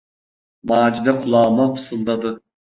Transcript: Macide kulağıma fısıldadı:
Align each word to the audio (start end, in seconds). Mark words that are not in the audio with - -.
Macide 0.67 1.19
kulağıma 1.19 1.65
fısıldadı: 1.75 2.41